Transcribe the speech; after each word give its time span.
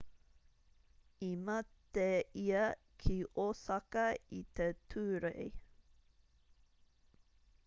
i 1.25 1.29
mate 1.49 2.07
ia 2.45 2.63
ki 3.03 3.19
osaka 3.45 4.09
i 4.39 4.43
te 4.61 4.71
tūrei 4.95 5.49